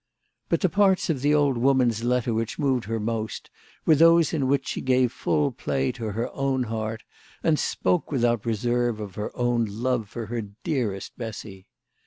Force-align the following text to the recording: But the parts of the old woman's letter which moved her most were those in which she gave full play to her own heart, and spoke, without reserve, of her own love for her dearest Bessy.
But 0.49 0.61
the 0.61 0.67
parts 0.67 1.11
of 1.11 1.21
the 1.21 1.35
old 1.35 1.59
woman's 1.59 2.03
letter 2.03 2.33
which 2.33 2.57
moved 2.57 2.85
her 2.85 2.99
most 2.99 3.51
were 3.85 3.93
those 3.93 4.33
in 4.33 4.47
which 4.47 4.67
she 4.69 4.81
gave 4.81 5.11
full 5.11 5.51
play 5.51 5.91
to 5.91 6.13
her 6.13 6.27
own 6.33 6.63
heart, 6.63 7.03
and 7.43 7.59
spoke, 7.59 8.11
without 8.11 8.43
reserve, 8.43 8.99
of 8.99 9.13
her 9.13 9.29
own 9.37 9.65
love 9.65 10.09
for 10.09 10.25
her 10.25 10.41
dearest 10.41 11.15
Bessy. 11.19 11.67